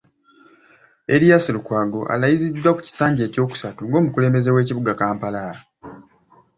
[1.15, 5.45] Erias Lukwago, alayiziddwa ku kisanja ekyokusatu ng’omukulembeze w’ekibuga Kampala.